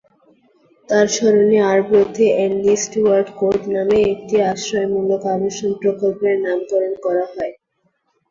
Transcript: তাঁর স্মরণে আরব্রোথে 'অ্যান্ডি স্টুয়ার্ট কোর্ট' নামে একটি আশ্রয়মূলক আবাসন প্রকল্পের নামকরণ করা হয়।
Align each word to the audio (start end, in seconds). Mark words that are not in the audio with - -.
তাঁর 0.89 1.07
স্মরণে 1.15 1.57
আরব্রোথে 1.71 2.25
'অ্যান্ডি 2.31 2.73
স্টুয়ার্ট 2.83 3.27
কোর্ট' 3.39 3.65
নামে 3.75 3.97
একটি 4.13 4.35
আশ্রয়মূলক 4.51 5.21
আবাসন 5.33 5.71
প্রকল্পের 5.81 6.35
নামকরণ 6.43 6.93
করা 7.05 7.25
হয়। 7.33 7.53